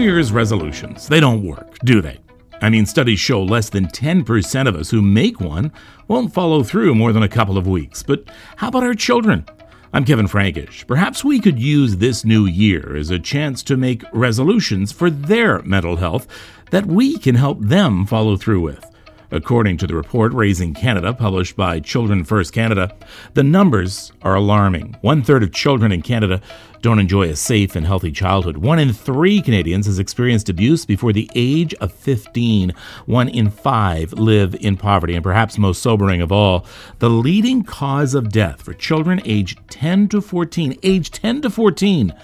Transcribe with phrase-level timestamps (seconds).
[0.00, 2.18] Year's resolutions, they don't work, do they?
[2.62, 5.72] I mean, studies show less than 10% of us who make one
[6.08, 8.02] won't follow through more than a couple of weeks.
[8.02, 8.24] But
[8.56, 9.44] how about our children?
[9.92, 10.86] I'm Kevin Frankish.
[10.86, 15.60] Perhaps we could use this new year as a chance to make resolutions for their
[15.62, 16.26] mental health
[16.70, 18.89] that we can help them follow through with.
[19.32, 22.92] According to the report Raising Canada, published by Children First Canada,
[23.34, 24.96] the numbers are alarming.
[25.02, 26.40] One third of children in Canada
[26.82, 28.56] don't enjoy a safe and healthy childhood.
[28.56, 32.72] One in three Canadians has experienced abuse before the age of 15.
[33.06, 35.14] One in five live in poverty.
[35.14, 36.66] And perhaps most sobering of all,
[36.98, 42.14] the leading cause of death for children aged 10 to 14, age 10 to 14,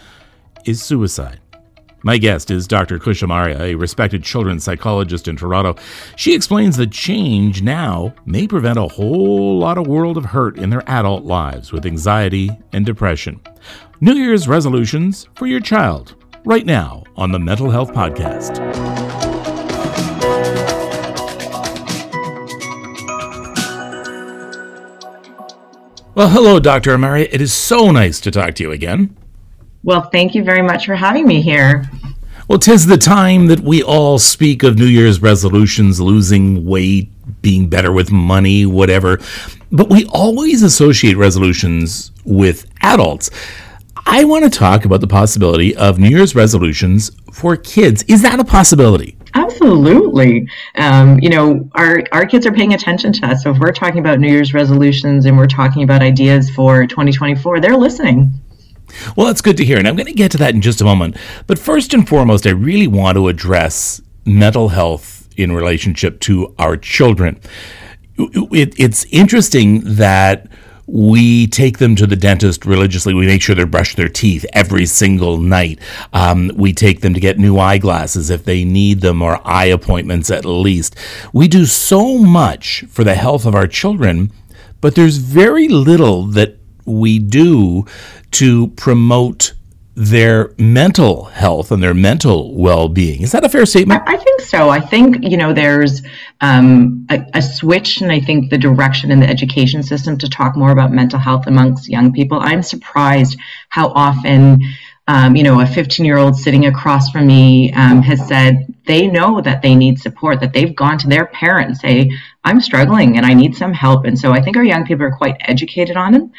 [0.65, 1.41] is suicide.
[2.07, 3.01] My guest is Dr.
[3.01, 5.75] Khush Amaria, a respected children's psychologist in Toronto.
[6.15, 10.71] She explains that change now may prevent a whole lot of world of hurt in
[10.71, 13.41] their adult lives with anxiety and depression.
[14.01, 18.61] New Year's resolutions for your child, right now on the Mental Health Podcast.
[26.15, 26.97] Well, hello, Dr.
[26.97, 27.29] Amaria.
[27.33, 29.17] It is so nice to talk to you again.
[29.87, 31.89] Well, thank you very much for having me here.
[32.49, 37.09] Well, tis the time that we all speak of New Year's resolutions, losing weight,
[37.41, 39.21] being better with money, whatever.
[39.71, 43.31] But we always associate resolutions with adults.
[44.07, 48.03] I want to talk about the possibility of New Year's resolutions for kids.
[48.09, 49.17] Is that a possibility?
[49.35, 50.49] Absolutely.
[50.75, 53.45] Um, you know, our, our kids are paying attention to us.
[53.45, 57.61] So if we're talking about New Year's resolutions and we're talking about ideas for 2024,
[57.61, 58.33] they're listening.
[59.17, 59.79] Well, that's good to hear.
[59.79, 61.17] And I'm going to get to that in just a moment.
[61.47, 66.77] But first and foremost, I really want to address mental health in relationship to our
[66.77, 67.41] children.
[68.19, 70.49] It, it's interesting that
[70.87, 73.13] we take them to the dentist religiously.
[73.13, 75.81] We make sure they brush their teeth every single night.
[76.13, 80.31] Um, we take them to get new eyeglasses if they need them or eye appointments
[80.31, 80.97] at least.
[81.33, 84.31] We do so much for the health of our children,
[84.81, 87.85] but there's very little that we do
[88.33, 89.53] to promote
[89.97, 93.23] their mental health and their mental well-being.
[93.23, 94.03] Is that a fair statement?
[94.07, 94.69] I, think so.
[94.69, 96.03] I think you know there's
[96.43, 100.55] um, a, a, switch, and I think the direction in the education system to talk
[100.55, 102.39] more about mental health amongst young people.
[102.41, 103.39] I'm surprised
[103.71, 104.61] how often.
[105.09, 109.07] Um, you know, a 15 year old sitting across from me um, has said they
[109.07, 112.11] know that they need support, that they've gone to their parents, say,
[112.45, 114.05] I'm struggling and I need some help.
[114.05, 116.33] And so I think our young people are quite educated on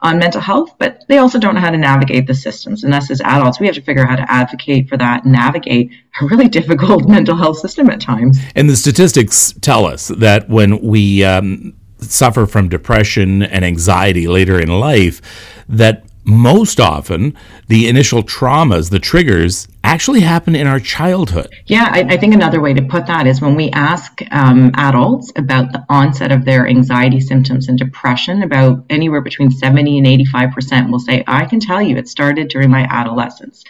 [0.00, 2.84] on mental health, but they also don't know how to navigate the systems.
[2.84, 5.32] And us as adults, we have to figure out how to advocate for that and
[5.32, 8.38] navigate a really difficult mental health system at times.
[8.54, 14.60] And the statistics tell us that when we um, suffer from depression and anxiety later
[14.60, 15.22] in life,
[15.68, 17.36] that most often
[17.68, 21.54] the initial traumas, the triggers, actually happen in our childhood.
[21.66, 25.30] Yeah, I, I, think another way to put that is when we ask um, adults
[25.36, 30.90] about the onset of their anxiety symptoms and depression, about anywhere between 70 and 85%
[30.90, 33.62] will say, I can tell you it started during my adolescence.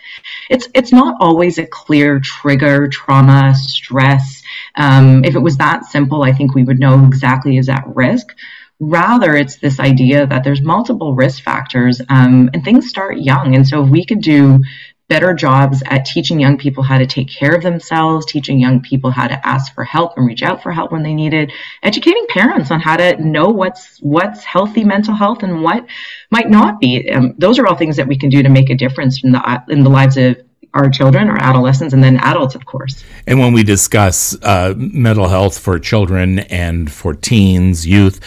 [0.48, 4.42] It's, it's not always a clear trigger, trauma, stress.
[4.76, 8.36] Um, if it was that simple, I think we would know exactly is at risk.
[8.80, 13.54] Rather, it's this idea that there's multiple risk factors um, and things start young.
[13.54, 14.60] And so, if we could do
[15.08, 19.10] better jobs at teaching young people how to take care of themselves, teaching young people
[19.10, 21.52] how to ask for help and reach out for help when they need it,
[21.82, 25.86] educating parents on how to know what's what's healthy mental health and what
[26.30, 27.10] might not be.
[27.10, 29.62] Um, those are all things that we can do to make a difference in the
[29.68, 30.36] in the lives of
[30.72, 33.04] our children, our adolescents, and then adults, of course.
[33.26, 38.20] And when we discuss uh, mental health for children and for teens, youth,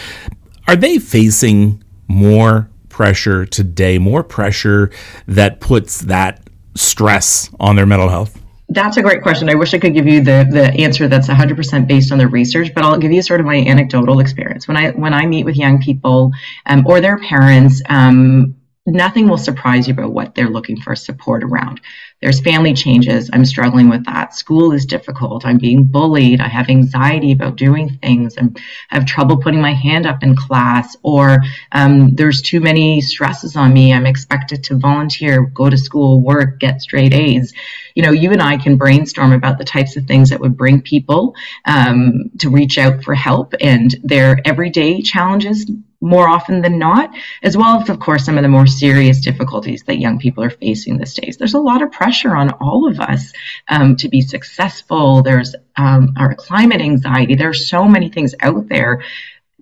[0.68, 4.90] are they facing more pressure today, more pressure
[5.26, 6.42] that puts that
[6.74, 8.40] stress on their mental health?
[8.68, 9.48] That's a great question.
[9.48, 12.74] I wish I could give you the, the answer that's 100% based on the research,
[12.74, 14.68] but I'll give you sort of my anecdotal experience.
[14.68, 16.32] When I when I meet with young people
[16.66, 18.57] um, or their parents, um,
[18.88, 21.80] nothing will surprise you about what they're looking for support around.
[22.20, 23.30] There's family changes.
[23.32, 24.34] I'm struggling with that.
[24.34, 25.46] School is difficult.
[25.46, 26.40] I'm being bullied.
[26.40, 28.36] I have anxiety about doing things.
[28.36, 28.54] I'm,
[28.90, 31.38] I have trouble putting my hand up in class, or
[31.70, 33.92] um, there's too many stresses on me.
[33.92, 37.52] I'm expected to volunteer, go to school, work, get straight A's.
[37.94, 40.82] You know, you and I can brainstorm about the types of things that would bring
[40.82, 41.34] people
[41.66, 47.10] um, to reach out for help and their everyday challenges more often than not,
[47.42, 50.50] as well as, of course, some of the more serious difficulties that young people are
[50.50, 51.36] facing these days.
[51.36, 53.32] There's a lot of pressure on all of us
[53.68, 55.22] um, to be successful.
[55.22, 57.34] There's um, our climate anxiety.
[57.34, 59.02] There are so many things out there.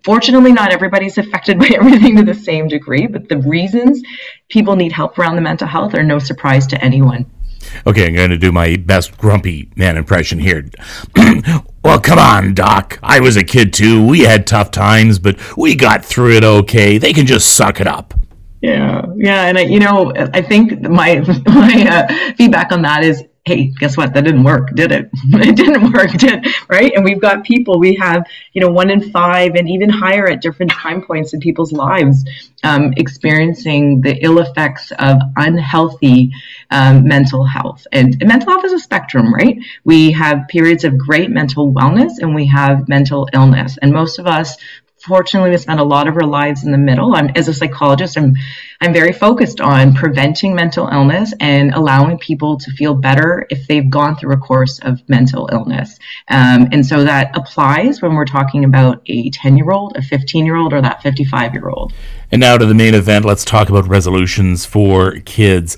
[0.04, 4.02] Fortunately, not everybody's affected by everything to the same degree, but the reasons
[4.48, 7.26] people need help around the mental health are no surprise to anyone.
[7.86, 10.68] Okay, I'm going to do my best grumpy man impression here.
[11.84, 12.98] well, come on, Doc.
[13.02, 14.06] I was a kid too.
[14.06, 16.98] We had tough times, but we got through it okay.
[16.98, 18.14] They can just suck it up.
[18.62, 23.22] Yeah, yeah, and I, you know, I think my my uh, feedback on that is
[23.46, 24.12] hey, guess what?
[24.12, 25.08] That didn't work, did it?
[25.14, 26.92] it didn't work, did right?
[26.94, 27.78] And we've got people.
[27.78, 31.40] We have you know one in five, and even higher at different time points in
[31.40, 32.24] people's lives,
[32.64, 36.32] um, experiencing the ill effects of unhealthy
[36.70, 37.86] um, mental health.
[37.92, 39.56] And, and mental health is a spectrum, right?
[39.84, 43.78] We have periods of great mental wellness, and we have mental illness.
[43.80, 44.56] And most of us
[45.06, 47.14] fortunately we spend a lot of our lives in the middle.
[47.14, 48.34] I'm, as a psychologist i'm
[48.80, 53.88] i'm very focused on preventing mental illness and allowing people to feel better if they've
[53.88, 55.98] gone through a course of mental illness.
[56.28, 60.44] Um, and so that applies when we're talking about a 10 year old a 15
[60.44, 61.92] year old or that 55 year old
[62.30, 63.24] and now to the main event.
[63.24, 65.76] Let's talk about resolutions for kids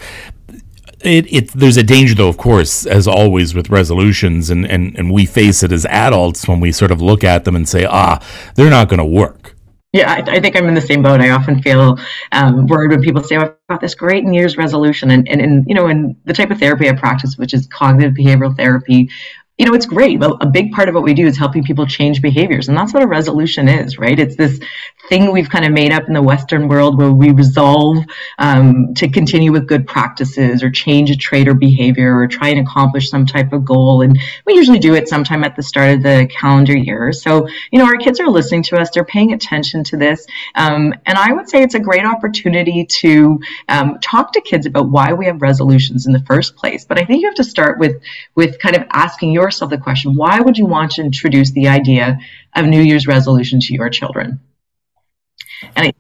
[1.03, 5.13] it, it, there's a danger, though, of course, as always with resolutions, and, and, and
[5.13, 8.19] we face it as adults when we sort of look at them and say, ah,
[8.57, 9.55] they're not going to work.
[9.93, 11.21] Yeah, I, I, think I'm in the same boat.
[11.21, 11.99] I often feel
[12.33, 15.11] um, worried when people say, oh, I've got this great New Year's resolution.
[15.11, 18.13] And, and, and, you know, in the type of therapy I practice, which is cognitive
[18.13, 19.09] behavioral therapy,
[19.57, 20.23] you know, it's great.
[20.23, 22.69] A big part of what we do is helping people change behaviors.
[22.69, 24.19] And that's what a resolution is, right?
[24.19, 24.61] It's this
[25.09, 28.05] thing we've kind of made up in the Western world where we resolve
[28.39, 32.61] um, to continue with good practices or change a trait or behavior or try and
[32.61, 34.03] accomplish some type of goal.
[34.03, 37.13] And we usually do it sometime at the start of the calendar year.
[37.13, 40.27] So, you know, our kids are listening to us, they're paying attention to this.
[40.55, 44.91] Um, and I would say it's a great opportunity to um, talk to kids about
[44.91, 46.85] why we have resolutions in the first place.
[46.85, 48.03] But I think you have to start with,
[48.35, 52.19] with kind of asking yourself the question why would you want to introduce the idea
[52.55, 54.41] of New Year's resolution to your children?
[55.77, 55.93] And I,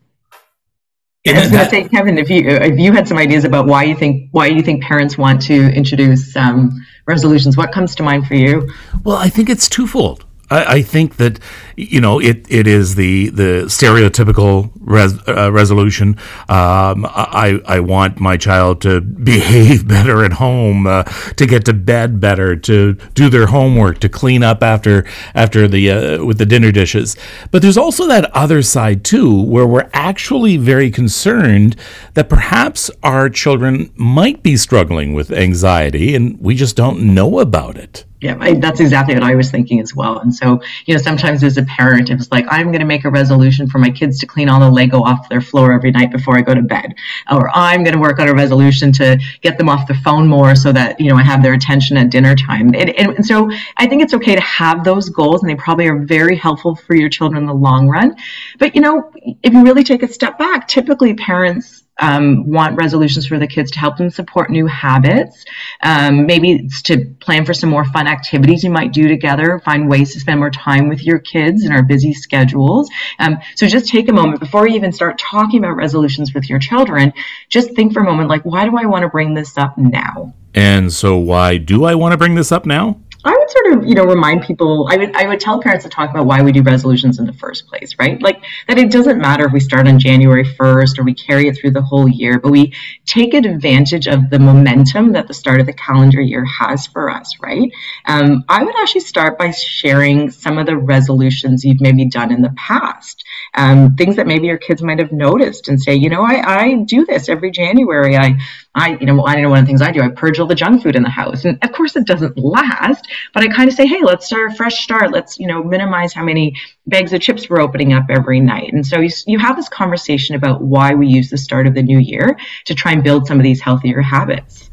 [1.26, 3.84] I was going to say, Kevin, if you if you had some ideas about why
[3.84, 6.70] you think why you think parents want to introduce um,
[7.06, 8.68] resolutions, what comes to mind for you?
[9.04, 10.24] Well, I think it's twofold.
[10.50, 11.38] I, I, think that
[11.76, 16.16] you know it, it is the the stereotypical res, uh, resolution.
[16.48, 19.00] Um, I I want my child to
[19.32, 24.08] behave better at home, uh, to get to bed better, to do their homework, to
[24.08, 25.04] clean up after
[25.34, 27.16] after the uh, with the dinner dishes.
[27.50, 31.76] But there's also that other side too, where we're actually very concerned
[32.14, 37.76] that perhaps our children might be struggling with anxiety, and we just don't know about
[37.76, 38.04] it.
[38.20, 40.18] Yeah, I, that's exactly what I was thinking as well.
[40.18, 43.04] And so, you know, sometimes as a parent, it was like, I'm going to make
[43.04, 46.10] a resolution for my kids to clean all the Lego off their floor every night
[46.10, 46.94] before I go to bed.
[47.30, 50.56] Or I'm going to work on a resolution to get them off the phone more
[50.56, 52.74] so that, you know, I have their attention at dinner time.
[52.74, 55.86] And, and, and so I think it's okay to have those goals and they probably
[55.86, 58.16] are very helpful for your children in the long run.
[58.58, 59.12] But, you know,
[59.44, 63.70] if you really take a step back, typically parents um, want resolutions for the kids
[63.72, 65.44] to help them support new habits.
[65.82, 69.88] Um, maybe it's to plan for some more fun activities you might do together, find
[69.88, 72.88] ways to spend more time with your kids in our busy schedules.
[73.18, 76.58] Um, so just take a moment before you even start talking about resolutions with your
[76.58, 77.12] children.
[77.48, 80.34] Just think for a moment, like, why do I want to bring this up now?
[80.54, 83.00] And so, why do I want to bring this up now?
[83.28, 84.88] I would sort of, you know, remind people.
[84.90, 87.32] I would, I would tell parents to talk about why we do resolutions in the
[87.34, 88.20] first place, right?
[88.22, 91.58] Like that it doesn't matter if we start on January first or we carry it
[91.58, 92.72] through the whole year, but we
[93.04, 97.36] take advantage of the momentum that the start of the calendar year has for us,
[97.40, 97.70] right?
[98.06, 102.40] Um, I would actually start by sharing some of the resolutions you've maybe done in
[102.40, 103.22] the past,
[103.54, 106.74] um, things that maybe your kids might have noticed, and say, you know, I, I
[106.86, 108.16] do this every January.
[108.16, 108.38] I
[108.78, 110.00] I, you know, I know one of the things I do.
[110.00, 113.08] I purge all the junk food in the house, and of course, it doesn't last.
[113.34, 115.12] But I kind of say, hey, let's start a fresh start.
[115.12, 116.54] Let's, you know, minimize how many
[116.86, 118.72] bags of chips we're opening up every night.
[118.72, 121.82] And so you, you have this conversation about why we use the start of the
[121.82, 124.67] new year to try and build some of these healthier habits.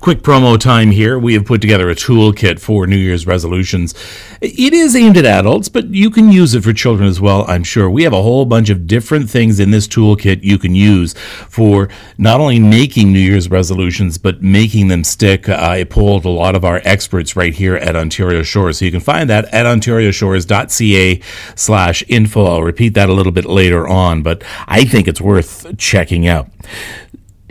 [0.00, 1.18] Quick promo time here.
[1.18, 3.94] We have put together a toolkit for New Year's resolutions.
[4.40, 7.64] It is aimed at adults, but you can use it for children as well, I'm
[7.64, 7.88] sure.
[7.88, 11.14] We have a whole bunch of different things in this toolkit you can use
[11.48, 11.88] for
[12.18, 15.48] not only making New Year's resolutions, but making them stick.
[15.48, 18.78] I pulled a lot of our experts right here at Ontario Shores.
[18.78, 21.20] So you can find that at ontarioshores.ca
[21.54, 22.44] slash info.
[22.44, 26.48] I'll repeat that a little bit later on, but I think it's worth checking out.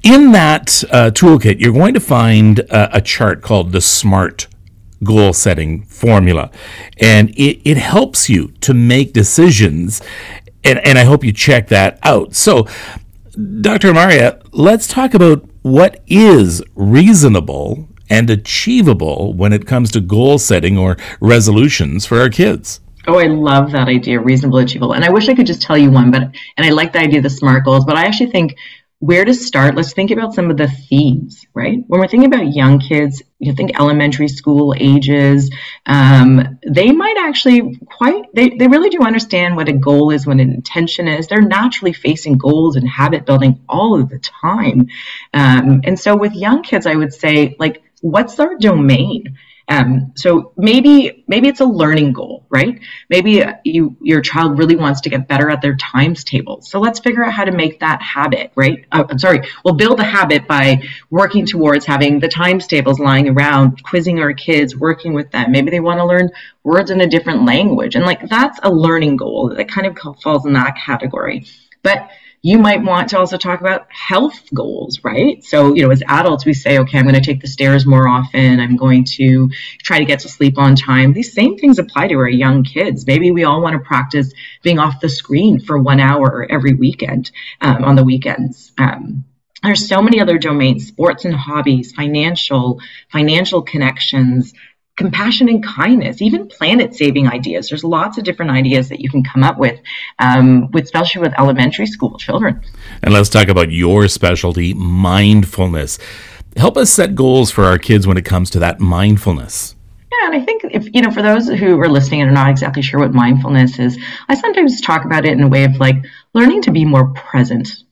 [0.04, 4.48] In that uh, toolkit, you're going to find a, a chart called the SMART
[5.02, 6.52] goal setting formula.
[7.00, 10.02] And it, it helps you to make decisions.
[10.64, 12.36] And, and I hope you check that out.
[12.36, 12.68] So,
[13.62, 13.94] Dr.
[13.94, 20.78] Amaria, let's talk about what is reasonable and achievable when it comes to goal setting
[20.78, 22.82] or resolutions for our kids.
[23.08, 24.94] Oh, I love that idea, reasonable, achievable.
[24.94, 26.24] And I wish I could just tell you one, but
[26.58, 28.56] and I like the idea of the SMART goals, but I actually think
[29.04, 31.80] where to start, let's think about some of the themes, right?
[31.88, 35.52] When we're thinking about young kids, you think elementary school ages,
[35.86, 40.40] um, they might actually quite, they, they really do understand what a goal is, what
[40.40, 41.28] an intention is.
[41.28, 44.88] They're naturally facing goals and habit building all of the time.
[45.34, 49.38] Um, and so with young kids, I would say, like, what's their domain?
[49.70, 52.80] Um, so maybe maybe it's a learning goal, right?
[53.10, 56.70] Maybe you your child really wants to get better at their times tables.
[56.70, 58.86] So let's figure out how to make that habit, right?
[58.92, 63.30] Uh, I'm sorry, we'll build a habit by working towards having the times tables lying
[63.30, 65.52] around, quizzing our kids, working with them.
[65.52, 66.30] Maybe they want to learn
[66.64, 70.46] words in a different language, and like that's a learning goal that kind of falls
[70.46, 71.46] in that category.
[71.84, 72.10] But
[72.46, 75.42] you might want to also talk about health goals, right?
[75.46, 78.06] So, you know, as adults, we say, okay, I'm going to take the stairs more
[78.06, 78.60] often.
[78.60, 79.50] I'm going to
[79.82, 81.14] try to get to sleep on time.
[81.14, 83.08] These same things apply to our young kids.
[83.08, 87.32] Maybe we all want to practice being off the screen for one hour every weekend
[87.62, 88.74] um, on the weekends.
[88.78, 89.24] Um,
[89.64, 94.54] there's so many other domains sports and hobbies financial financial connections
[94.96, 97.70] compassion and kindness, even planet saving ideas.
[97.70, 99.80] There's lots of different ideas that you can come up with,
[100.20, 102.62] um, with especially with elementary school children.
[103.02, 105.98] And let's talk about your specialty, mindfulness.
[106.56, 109.76] Help us set goals for our kids when it comes to that mindfulness.
[110.12, 112.52] Yeah, and I think if you know, for those who are listening and are not
[112.52, 113.98] exactly sure what mindfulness is,
[114.30, 115.96] I sometimes talk about it in a way of like
[116.36, 117.84] learning to be more present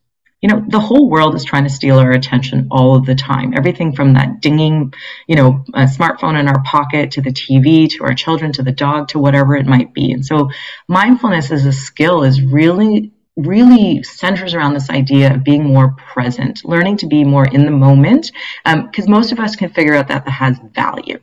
[0.41, 3.53] you know the whole world is trying to steal our attention all of the time.
[3.55, 4.93] Everything from that dinging
[5.27, 8.71] you know a smartphone in our pocket to the tv to our children to the
[8.71, 10.11] dog to whatever it might be.
[10.11, 10.49] And so
[10.87, 16.65] mindfulness as a skill is really really centers around this idea of being more present
[16.65, 18.29] learning to be more in the moment
[18.65, 21.17] because um, most of us can figure out that that has value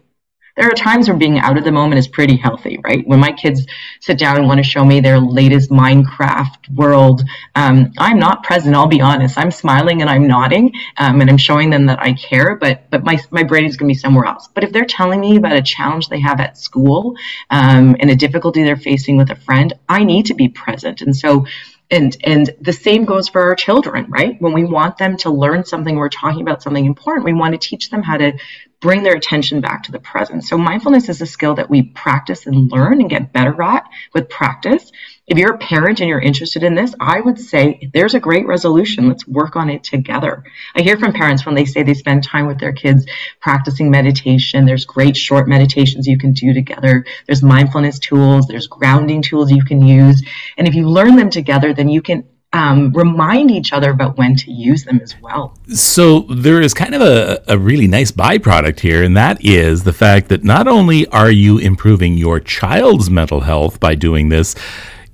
[0.58, 3.06] there are times where being out of the moment is pretty healthy, right?
[3.06, 3.64] When my kids
[4.00, 7.22] sit down and want to show me their latest Minecraft world,
[7.54, 8.74] um, I'm not present.
[8.74, 9.38] I'll be honest.
[9.38, 12.56] I'm smiling and I'm nodding, um, and I'm showing them that I care.
[12.56, 14.48] But but my my brain is going to be somewhere else.
[14.52, 17.14] But if they're telling me about a challenge they have at school
[17.50, 21.02] um, and a difficulty they're facing with a friend, I need to be present.
[21.02, 21.46] And so
[21.90, 25.64] and and the same goes for our children right when we want them to learn
[25.64, 28.32] something we're talking about something important we want to teach them how to
[28.80, 30.44] bring their attention back to the present.
[30.44, 34.28] So mindfulness is a skill that we practice and learn and get better at with
[34.28, 34.92] practice.
[35.26, 38.47] If you're a parent and you're interested in this i would say there's a great
[38.47, 39.08] resolution.
[39.08, 40.44] Let's work on it together.
[40.76, 43.04] I hear from parents when they say they spend time with their kids
[43.40, 44.64] practicing meditation.
[44.64, 47.04] There's great short meditations you can do together.
[47.26, 48.47] There's mindfulness tools.
[48.47, 50.23] There's grounding tools you can use.
[50.56, 54.35] And if you learn them together then you can um, remind each other about when
[54.37, 55.57] to use them as well.
[55.75, 59.93] So there is kind of a, a really nice byproduct here, and that is the
[59.93, 64.55] fact that not only are you improving your child's mental health by doing this,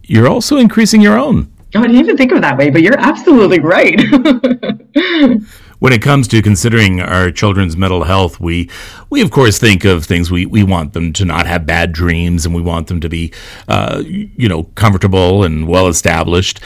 [0.02, 1.50] you're also increasing your own.
[1.74, 4.00] Oh, I didn't even think of it that way, but you're absolutely right.
[5.80, 8.70] when it comes to considering our children's mental health, we
[9.10, 12.46] we of course think of things we, we want them to not have bad dreams
[12.46, 13.32] and we want them to be
[13.66, 16.60] uh, you know comfortable and well established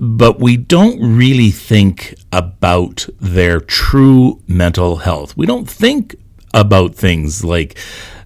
[0.00, 5.36] but we don't really think about their true mental health.
[5.36, 6.14] We don't think
[6.54, 7.78] about things like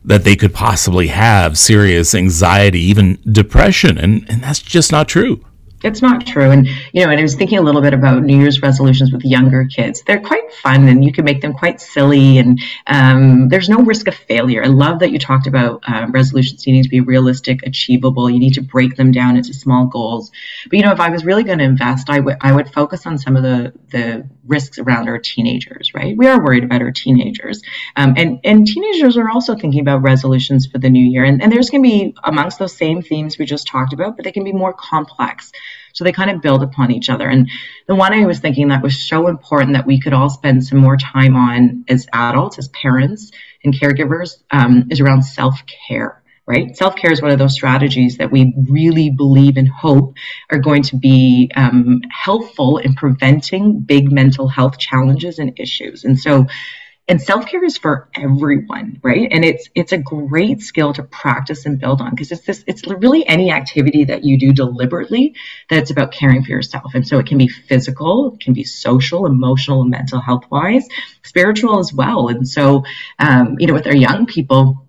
[0.04, 5.44] that they could possibly have serious anxiety, even depression, and, and that's just not true
[5.82, 6.50] it's not true.
[6.50, 9.24] And you know, and I was thinking a little bit about New Year's resolutions with
[9.24, 10.02] younger kids.
[10.02, 14.06] They're quite fun, and you can make them quite silly, and um, there's no risk
[14.08, 14.62] of failure.
[14.64, 18.30] I love that you talked about uh, resolutions needing to be realistic, achievable.
[18.30, 20.30] You need to break them down into small goals.
[20.68, 23.06] But you know, if I was really going to invest, I would I would focus
[23.06, 25.92] on some of the the risks around our teenagers.
[25.94, 27.62] Right, we are worried about our teenagers,
[27.96, 31.52] um, and and teenagers are also thinking about resolutions for the new year, and, and
[31.52, 34.44] there's going to be amongst those same themes we just talked about, but they can
[34.44, 35.52] be more complex.
[35.92, 37.28] So they kind of build upon each other.
[37.28, 37.50] And
[37.86, 40.78] the one I was thinking that was so important that we could all spend some
[40.78, 43.30] more time on as adults, as parents
[43.64, 46.76] and caregivers, um, is around self care right?
[46.76, 50.14] Self care is one of those strategies that we really believe and hope
[50.50, 56.04] are going to be um, helpful in preventing big mental health challenges and issues.
[56.04, 56.46] And so,
[57.12, 59.28] and self-care is for everyone right?
[59.30, 62.86] And it's it's a great skill to practice and build on because it's this it's
[62.88, 65.34] really any activity that you do deliberately
[65.68, 66.94] that's about caring for yourself.
[66.94, 70.88] And so it can be physical it can be social emotional and mental health wise
[71.22, 72.28] spiritual as well.
[72.28, 72.84] And so
[73.18, 74.86] um, you know with our young people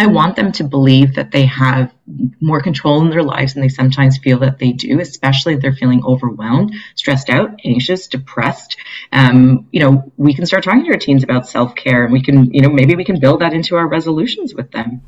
[0.00, 1.92] I want them to believe that they have
[2.40, 5.74] more control in their lives than they sometimes feel that they do, especially if they're
[5.74, 8.78] feeling overwhelmed, stressed out, anxious, depressed.
[9.12, 12.22] Um, you know, we can start talking to our teens about self care and we
[12.22, 15.02] can, you know, maybe we can build that into our resolutions with them.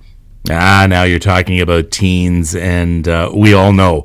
[0.50, 4.04] Ah, now you're talking about teens, and uh, we all know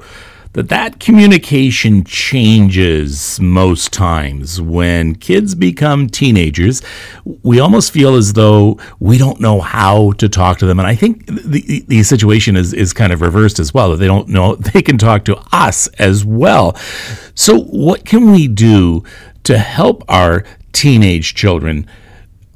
[0.57, 6.81] that that communication changes most times when kids become teenagers.
[7.43, 10.79] We almost feel as though we don't know how to talk to them.
[10.79, 14.07] And I think the, the situation is, is kind of reversed as well, that they
[14.07, 16.75] don't know they can talk to us as well.
[17.35, 19.03] So, what can we do
[19.43, 21.85] to help our teenage children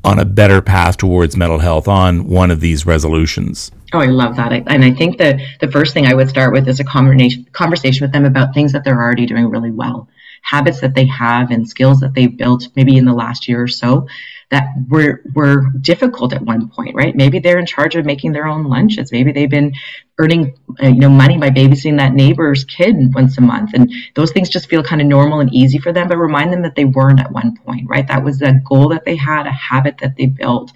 [0.03, 3.71] on a better path towards mental health on one of these resolutions?
[3.93, 4.53] Oh, I love that.
[4.53, 8.13] And I think that the first thing I would start with is a conversation with
[8.13, 10.07] them about things that they're already doing really well,
[10.43, 13.67] habits that they have and skills that they've built maybe in the last year or
[13.67, 14.07] so
[14.49, 17.15] that were were difficult at one point, right?
[17.15, 19.11] Maybe they're in charge of making their own lunches.
[19.11, 19.73] Maybe they've been
[20.19, 24.31] earning uh, you know money by babysitting that neighbor's kid once a month, and those
[24.31, 26.07] things just feel kind of normal and easy for them.
[26.09, 28.07] But remind them that they weren't at one point, right?
[28.07, 30.71] That was a goal that they had, a habit that they built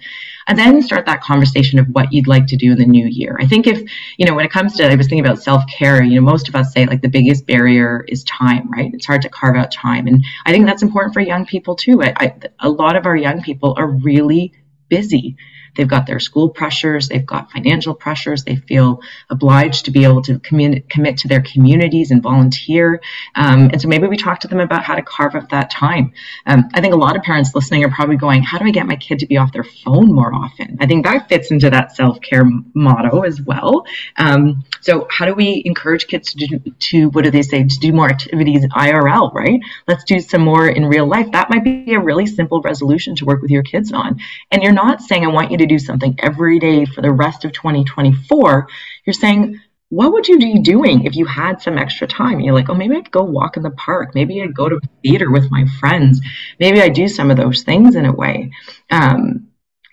[0.46, 3.36] and then start that conversation of what you'd like to do in the new year.
[3.40, 3.80] I think if,
[4.16, 6.48] you know, when it comes to, I was thinking about self care, you know, most
[6.48, 8.92] of us say like the biggest barrier is time, right?
[8.94, 10.06] It's hard to carve out time.
[10.06, 12.02] And I think that's important for young people too.
[12.02, 14.52] I, I, a lot of our young people are really
[14.88, 15.36] busy.
[15.76, 20.22] They've got their school pressures, they've got financial pressures, they feel obliged to be able
[20.22, 23.00] to commit, commit to their communities and volunteer.
[23.34, 26.12] Um, and so maybe we talk to them about how to carve up that time.
[26.46, 28.86] Um, I think a lot of parents listening are probably going, How do I get
[28.86, 30.76] my kid to be off their phone more often?
[30.80, 33.84] I think that fits into that self care motto as well.
[34.16, 37.78] Um, so, how do we encourage kids to do, to, what do they say, to
[37.78, 39.60] do more activities IRL, right?
[39.88, 41.30] Let's do some more in real life.
[41.32, 44.20] That might be a really simple resolution to work with your kids on.
[44.50, 47.44] And you're not saying, I want you to do something every day for the rest
[47.44, 48.68] of 2024,
[49.04, 52.40] you're saying, what would you be doing if you had some extra time?
[52.40, 54.14] You're like, oh, maybe I'd go walk in the park.
[54.14, 56.20] Maybe I'd go to theater with my friends.
[56.58, 58.50] Maybe I do some of those things in a way.
[58.90, 59.48] Um,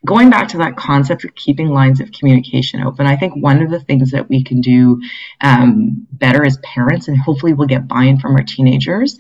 [0.06, 3.70] going back to that concept of keeping lines of communication open, I think one of
[3.70, 5.00] the things that we can do
[5.42, 9.20] um, better as parents, and hopefully we'll get buy in from our teenagers,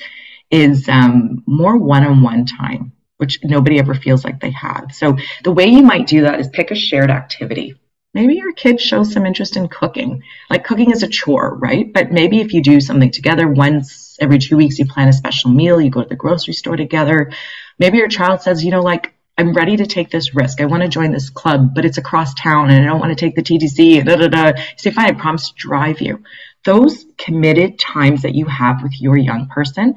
[0.49, 2.93] is um, more one on one time
[3.23, 4.91] which nobody ever feels like they have.
[4.91, 7.75] So the way you might do that is pick a shared activity.
[8.13, 10.23] Maybe your kid shows some interest in cooking.
[10.49, 11.91] Like cooking is a chore, right?
[11.91, 15.51] But maybe if you do something together once every two weeks, you plan a special
[15.51, 17.31] meal, you go to the grocery store together.
[17.79, 20.59] Maybe your child says, you know, like, I'm ready to take this risk.
[20.59, 23.25] I want to join this club, but it's across town and I don't want to
[23.25, 24.05] take the TTC.
[24.05, 24.61] Da, da, da.
[24.75, 26.23] Say, fine, I promise to drive you.
[26.65, 29.95] Those committed times that you have with your young person,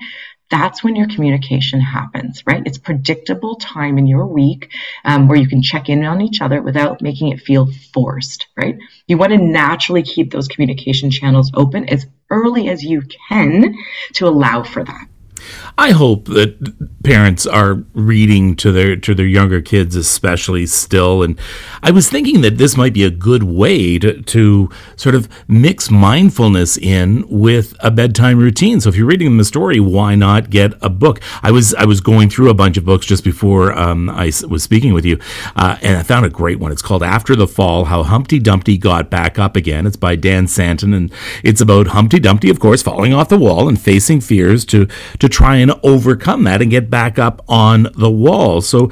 [0.51, 2.63] that's when your communication happens, right?
[2.65, 4.73] It's predictable time in your week
[5.05, 8.79] um, where you can check in on each other without making it feel forced, right?
[9.07, 13.75] You want to naturally keep those communication channels open as early as you can
[14.15, 15.09] to allow for that.
[15.79, 21.23] I hope that parents are reading to their to their younger kids, especially still.
[21.23, 21.39] And
[21.83, 25.91] I was thinking that this might be a good way to, to sort of mix
[25.91, 28.81] mindfulness in with a bedtime routine.
[28.81, 31.21] So if you're reading them a story, why not get a book?
[31.43, 34.63] I was I was going through a bunch of books just before um, I was
[34.63, 35.19] speaking with you,
[35.55, 36.73] uh, and I found a great one.
[36.73, 39.87] It's called After the Fall: How Humpty Dumpty Got Back Up Again.
[39.87, 41.13] It's by Dan Santat, and
[41.45, 44.87] it's about Humpty Dumpty, of course, falling off the wall and facing fears to
[45.19, 48.63] to try and overcome that and get back up on the wall.
[48.63, 48.91] So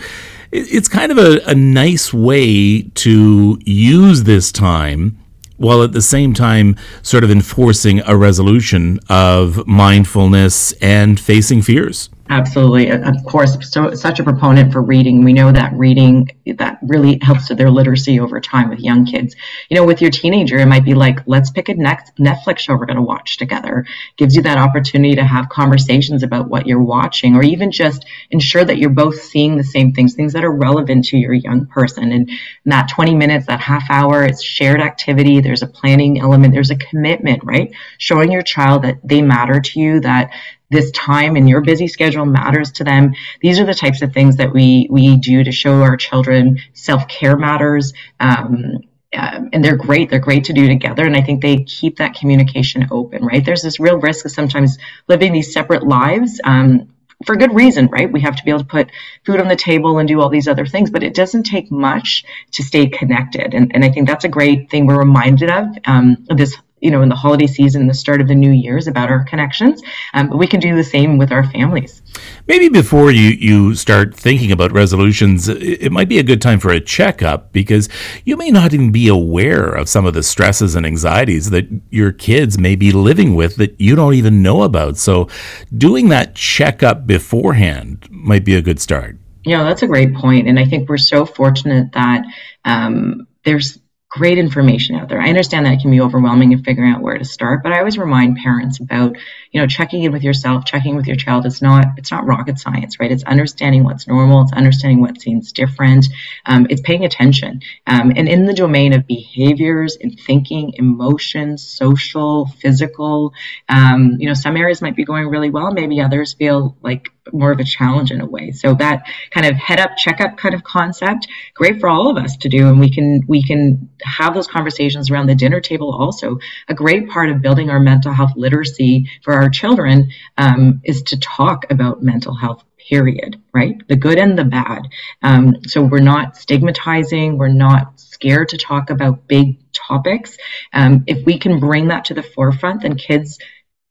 [0.52, 5.18] it's kind of a, a nice way to use this time
[5.56, 12.10] while at the same time sort of enforcing a resolution of mindfulness and facing fears.
[12.30, 12.90] Absolutely.
[12.90, 15.24] Of course, so such a proponent for reading.
[15.24, 19.36] We know that reading that really helps with their literacy over time with young kids.
[19.68, 22.76] You know, with your teenager, it might be like, let's pick a next Netflix show
[22.76, 23.84] we're going to watch together.
[24.16, 28.64] Gives you that opportunity to have conversations about what you're watching, or even just ensure
[28.64, 32.10] that you're both seeing the same things, things that are relevant to your young person.
[32.10, 32.30] And
[32.64, 35.40] that 20 minutes, that half hour, it's shared activity.
[35.40, 36.54] There's a planning element.
[36.54, 37.70] There's a commitment, right?
[37.98, 40.30] Showing your child that they matter to you, that
[40.70, 43.14] this time in your busy schedule matters to them.
[43.40, 47.08] These are the types of things that we we do to show our children self
[47.08, 47.92] care matters.
[48.20, 48.80] Um,
[49.16, 50.10] uh, and they're great.
[50.10, 51.04] They're great to do together.
[51.06, 53.44] And I think they keep that communication open, right?
[53.44, 56.40] There's this real risk of sometimes living these separate lives.
[56.42, 56.88] Um,
[57.24, 58.10] for good reason, right?
[58.10, 58.90] We have to be able to put
[59.24, 62.24] food on the table and do all these other things, but it doesn't take much
[62.52, 63.54] to stay connected.
[63.54, 67.00] And, and I think that's a great thing we're reminded of um, this you know
[67.00, 69.82] in the holiday season the start of the new year's about our connections.
[70.12, 72.02] Um, but we can do the same with our families.
[72.46, 76.70] Maybe before you you start thinking about resolutions it might be a good time for
[76.70, 77.88] a checkup because
[78.24, 82.12] you may not even be aware of some of the stresses and anxieties that your
[82.12, 84.98] kids may be living with that you don't even know about.
[84.98, 85.28] So
[85.76, 89.16] doing that checkup beforehand might be a good start.
[89.44, 90.48] Yeah that's a great point.
[90.48, 92.24] And i think we're so fortunate that
[92.66, 93.78] um, there's
[94.14, 95.20] great information out there.
[95.20, 97.80] I understand that it can be overwhelming in figuring out where to start, but I
[97.80, 99.16] always remind parents about,
[99.54, 101.46] you know, checking in with yourself, checking with your child.
[101.46, 103.12] It's not it's not rocket science, right?
[103.12, 106.06] It's understanding what's normal, it's understanding what seems different,
[106.44, 107.60] um, it's paying attention.
[107.86, 113.32] Um, and in the domain of behaviors and thinking, emotions, social, physical,
[113.68, 117.52] um, you know, some areas might be going really well, maybe others feel like more
[117.52, 118.52] of a challenge in a way.
[118.52, 122.22] So that kind of head up, check up kind of concept, great for all of
[122.22, 125.94] us to do, and we can we can have those conversations around the dinner table.
[125.94, 126.38] Also,
[126.68, 131.18] a great part of building our mental health literacy for our children um, is to
[131.18, 132.64] talk about mental health.
[132.88, 133.40] Period.
[133.54, 134.82] Right, the good and the bad.
[135.22, 137.38] Um, so we're not stigmatizing.
[137.38, 140.36] We're not scared to talk about big topics.
[140.72, 143.38] Um, if we can bring that to the forefront, then kids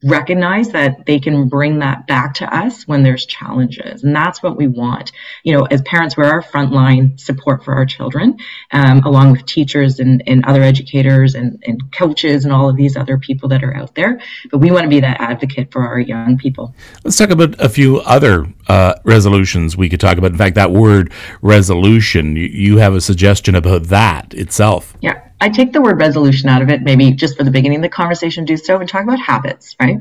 [0.04, 4.04] recognize that they can bring that back to us when there's challenges.
[4.04, 5.12] And that's what we want.
[5.44, 8.38] You know as parents we're our frontline support for our children
[8.72, 12.98] um, along with teachers and, and other educators and, and coaches and all of these
[12.98, 14.20] other people that are out there.
[14.52, 16.76] But we want to be that advocate for our young people.
[17.04, 20.32] Let's talk about a few other uh, resolutions we could talk about.
[20.32, 21.12] In fact that word
[21.42, 24.98] resolution you, you have a suggestion about that itself.
[25.02, 27.82] Yeah I take the word resolution out of it, maybe just for the beginning of
[27.84, 29.98] the conversation, do so and talk about habits, right?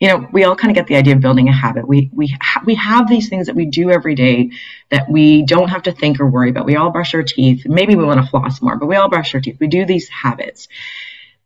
[0.00, 1.86] You know, we all kind of get the idea of building a habit.
[1.86, 4.50] We we ha- we have these things that we do every day
[4.90, 6.66] that we don't have to think or worry about.
[6.66, 7.64] We all brush our teeth.
[7.66, 9.58] Maybe we want to floss more, but we all brush our teeth.
[9.60, 10.68] We do these habits.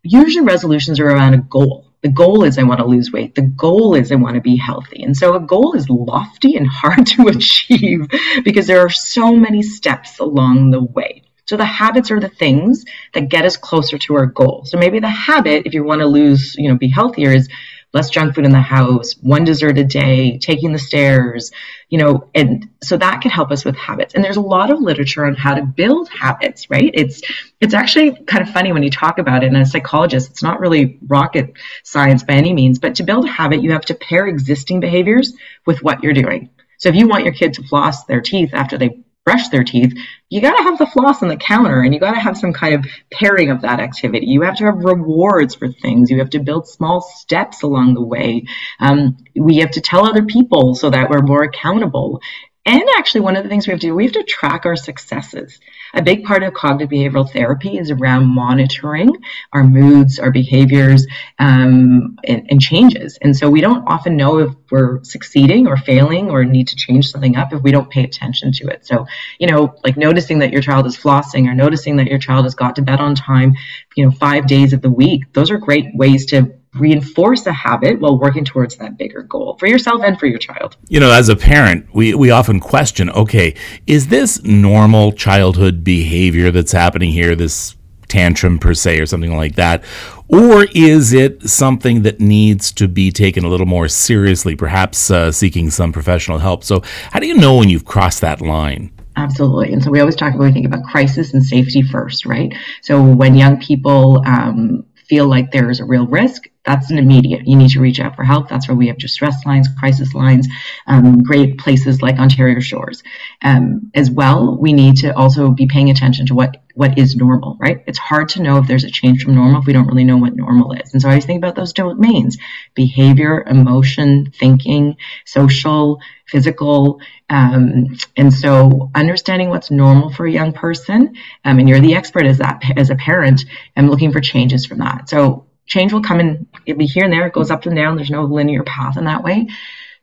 [0.03, 1.87] Usually, resolutions are around a goal.
[2.03, 3.35] The goal is I want to lose weight.
[3.35, 5.03] The goal is I want to be healthy.
[5.03, 8.09] And so a goal is lofty and hard to achieve
[8.45, 11.23] because there are so many steps along the way.
[11.49, 12.85] So the habits are the things
[13.15, 14.65] that get us closer to our goal.
[14.67, 17.49] So maybe the habit, if you want to lose, you know, be healthier, is
[17.95, 21.51] less junk food in the house, one dessert a day, taking the stairs,
[21.89, 24.15] you know, and so that can help us with habits.
[24.15, 26.91] And there's a lot of literature on how to build habits, right?
[26.93, 27.23] It's
[27.63, 29.47] it's actually kind of funny when you talk about it.
[29.47, 33.25] And as a psychologist, it's not really rocket science by any means, but to build
[33.25, 35.33] a habit, you have to pair existing behaviors
[35.65, 36.51] with what you're doing.
[36.77, 39.93] So if you want your kid to floss their teeth after they brush their teeth,
[40.31, 42.55] you got to have the floss on the counter and you got to have some
[42.55, 44.25] kind of pairing of that activity.
[44.25, 46.11] You have to have rewards for things.
[46.11, 48.45] You have to build small steps along the way.
[48.81, 52.23] Um, we have to tell other people so that we're more accountable.
[52.69, 54.77] And actually, one of the things we have to do, we have to track our
[54.77, 55.59] successes.
[55.95, 59.11] A big part of cognitive behavioral therapy is around monitoring
[59.55, 61.07] our moods, our behaviors,
[61.39, 63.17] um, and, and, changes.
[63.23, 67.11] And so we don't often know if we're succeeding or failing or need to change
[67.11, 68.85] something up if we don't pay attention to it.
[68.85, 69.07] So,
[69.39, 72.55] you know, like noticing that your child is flossing or noticing that your child has
[72.55, 73.55] got to bed on time,
[73.97, 78.01] you know, five days of the week, those are great ways to reinforce a habit
[78.01, 80.77] while working towards that bigger goal for yourself and for your child.
[80.89, 83.55] You know, as a parent, we, we often question okay,
[83.87, 87.77] is this normal childhood behavior that's happening here, this
[88.09, 89.85] tantrum per se, or something like that?
[90.29, 95.33] Or is it something that needs to be taken a little more seriously, perhaps uh,
[95.33, 96.65] seeking some professional help?
[96.65, 98.93] So, how do you know when you've crossed that line?
[99.19, 99.73] Absolutely.
[99.73, 102.55] And so we always talk about, we think about crisis and safety first, right?
[102.83, 107.49] So when young people um, feel like there's a real risk, that's an immediate.
[107.49, 108.51] You need to reach out for help.
[108.51, 110.47] That's where we have distress lines, crisis lines,
[110.87, 113.03] um, great places like Ontario Shores.
[113.43, 117.57] Um, as well, we need to also be paying attention to what what is normal,
[117.59, 117.83] right?
[117.89, 120.19] It's hard to know if there's a change from normal if we don't really know
[120.19, 120.93] what normal is.
[120.93, 122.37] And so I always think about those domains:
[122.75, 127.01] behavior, emotion, thinking, social, physical.
[127.31, 132.27] Um, and so understanding what's normal for a young person, um, and you're the expert
[132.27, 135.09] as that as a parent, and looking for changes from that.
[135.09, 137.97] So change will come in, it'll be here and there, it goes up and down.
[137.97, 139.49] There's no linear path in that way.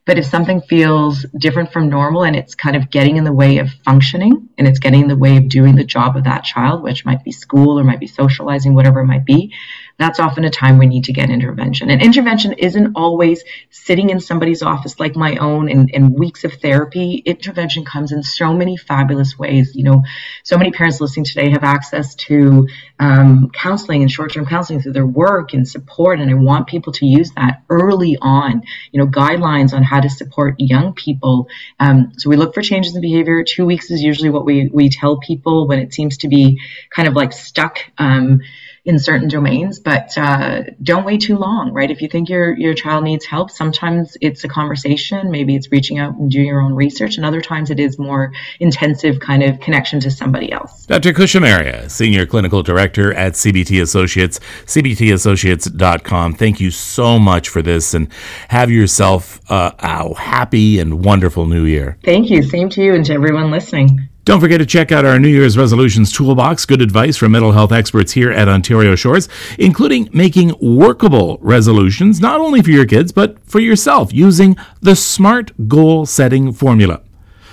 [0.06, 3.58] But if something feels different from normal and it's kind of getting in the way
[3.58, 6.82] of functioning and it's getting in the way of doing the job of that child,
[6.82, 9.52] which might be school or might be socializing, whatever it might be,
[9.98, 11.90] that's often a time we need to get intervention.
[11.90, 16.52] And intervention isn't always sitting in somebody's office like my own and, and weeks of
[16.54, 17.22] therapy.
[17.24, 19.74] Intervention comes in so many fabulous ways.
[19.74, 20.02] You know,
[20.44, 24.92] so many parents listening today have access to um, counseling and short term counseling through
[24.92, 26.20] their work and support.
[26.20, 30.10] And I want people to use that early on, you know, guidelines on how to
[30.10, 31.48] support young people.
[31.80, 33.42] Um, so we look for changes in behavior.
[33.44, 37.08] Two weeks is usually what we, we tell people when it seems to be kind
[37.08, 37.78] of like stuck.
[37.96, 38.40] Um,
[38.86, 41.90] in certain domains, but uh, don't wait too long, right?
[41.90, 45.98] If you think your your child needs help, sometimes it's a conversation, maybe it's reaching
[45.98, 49.58] out and doing your own research, and other times it is more intensive kind of
[49.58, 50.86] connection to somebody else.
[50.86, 51.12] Dr.
[51.12, 56.34] Khush Amaria, Senior Clinical Director at CBT Associates, cbtassociates.com.
[56.34, 58.08] Thank you so much for this, and
[58.48, 61.98] have yourself uh, a happy and wonderful new year.
[62.04, 62.44] Thank you.
[62.44, 64.08] Same to you and to everyone listening.
[64.26, 66.66] Don't forget to check out our New Year's resolutions toolbox.
[66.66, 72.40] Good advice from mental health experts here at Ontario Shores, including making workable resolutions, not
[72.40, 77.02] only for your kids, but for yourself using the SMART goal setting formula.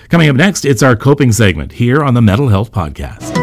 [0.10, 3.38] Coming up next, it's our coping segment here on the Mental Health Podcast.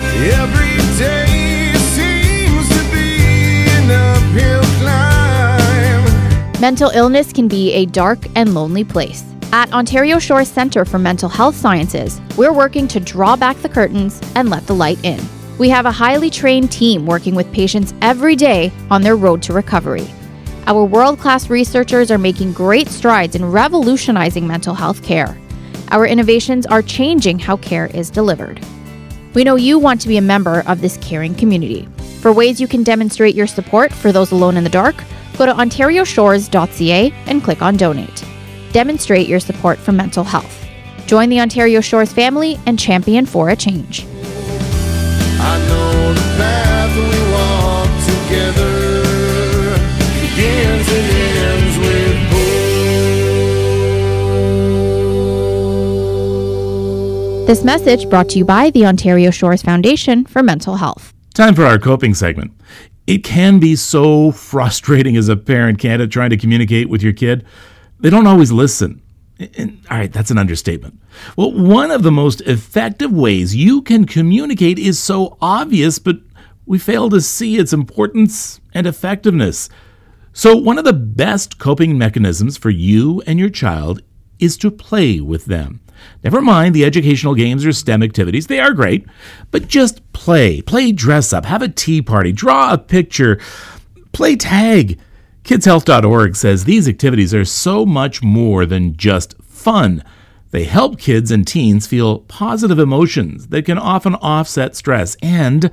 [0.00, 6.60] Every day seems to be an uphill climb.
[6.60, 9.29] Mental illness can be a dark and lonely place.
[9.52, 14.20] At Ontario Shores Centre for Mental Health Sciences, we're working to draw back the curtains
[14.36, 15.20] and let the light in.
[15.58, 19.52] We have a highly trained team working with patients every day on their road to
[19.52, 20.06] recovery.
[20.68, 25.36] Our world class researchers are making great strides in revolutionizing mental health care.
[25.88, 28.64] Our innovations are changing how care is delivered.
[29.34, 31.88] We know you want to be a member of this caring community.
[32.20, 35.02] For ways you can demonstrate your support for those alone in the dark,
[35.36, 38.24] go to ontarioshores.ca and click on donate.
[38.72, 40.66] Demonstrate your support for mental health.
[41.06, 44.06] Join the Ontario Shores family and champion for a change.
[45.42, 49.02] I know the path we walk together
[50.20, 51.06] begins and
[51.36, 52.16] ends with
[57.40, 57.46] hope.
[57.48, 61.12] This message brought to you by the Ontario Shores Foundation for Mental Health.
[61.34, 62.52] Time for our coping segment.
[63.08, 67.12] It can be so frustrating as a parent, can't it, trying to communicate with your
[67.12, 67.44] kid?
[68.00, 69.02] They don't always listen.
[69.56, 71.00] And, all right, that's an understatement.
[71.36, 76.16] Well, one of the most effective ways you can communicate is so obvious, but
[76.66, 79.70] we fail to see its importance and effectiveness.
[80.32, 84.02] So, one of the best coping mechanisms for you and your child
[84.38, 85.80] is to play with them.
[86.22, 89.06] Never mind the educational games or STEM activities, they are great,
[89.50, 90.62] but just play.
[90.62, 93.40] Play dress up, have a tea party, draw a picture,
[94.12, 94.98] play tag.
[95.50, 100.04] KidsHealth.org says these activities are so much more than just fun.
[100.52, 105.16] They help kids and teens feel positive emotions that can often offset stress.
[105.20, 105.72] And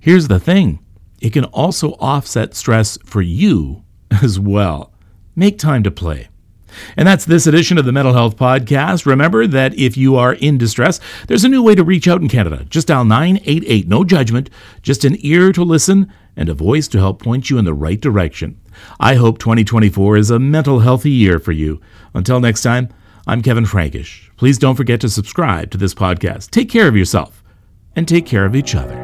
[0.00, 0.78] here's the thing
[1.20, 3.84] it can also offset stress for you
[4.22, 4.94] as well.
[5.36, 6.30] Make time to play.
[6.96, 9.04] And that's this edition of the Mental Health Podcast.
[9.04, 12.28] Remember that if you are in distress, there's a new way to reach out in
[12.28, 12.64] Canada.
[12.70, 14.48] Just dial 988, no judgment,
[14.80, 18.00] just an ear to listen and a voice to help point you in the right
[18.00, 18.58] direction.
[18.98, 21.80] I hope 2024 is a mental healthy year for you.
[22.14, 22.88] Until next time,
[23.26, 24.30] I'm Kevin Frankish.
[24.36, 26.50] Please don't forget to subscribe to this podcast.
[26.50, 27.42] Take care of yourself
[27.96, 28.96] and take care of each other.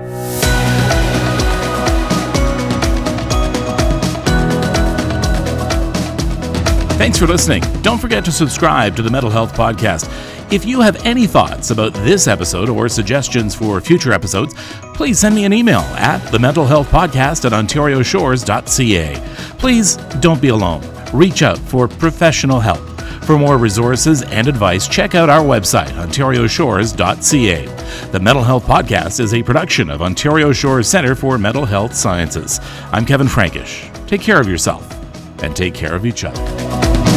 [6.97, 7.63] Thanks for listening.
[7.83, 10.09] Don't forget to subscribe to the Mental Health Podcast.
[10.55, 14.55] If you have any thoughts about this episode or suggestions for future episodes,
[14.95, 19.57] please send me an email at the mental health podcast at ontarioshores.ca.
[19.59, 20.81] Please don't be alone.
[21.13, 22.79] Reach out for professional help.
[23.25, 27.67] For more resources and advice, check out our website, ontarioshores.ca.
[28.13, 32.61] The Mental Health Podcast is a production of Ontario Shores Centre for Mental Health Sciences.
[32.93, 33.91] I'm Kevin Frankish.
[34.07, 34.89] Take care of yourself
[35.43, 37.14] and take care of each other.